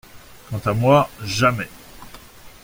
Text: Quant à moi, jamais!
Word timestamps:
Quant 0.49 0.61
à 0.65 0.73
moi, 0.73 1.11
jamais! 1.23 1.69